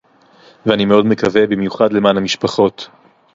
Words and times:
ואני 0.65 0.85
מאוד 0.85 1.05
מקווה, 1.05 1.47
במיוחד 1.47 1.93
למען 1.93 2.17
המשפחות 2.17 2.87